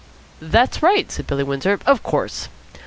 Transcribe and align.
"That's 0.41 0.81
right," 0.81 1.11
said 1.11 1.27
Billy 1.27 1.43
Windsor. 1.43 1.79
"Of 1.85 2.01
course." 2.01 2.49